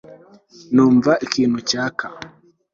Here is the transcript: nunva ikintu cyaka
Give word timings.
nunva 0.73 1.11
ikintu 1.25 1.57
cyaka 1.69 2.07